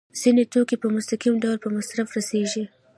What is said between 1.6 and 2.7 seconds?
په مصرف رسیږي.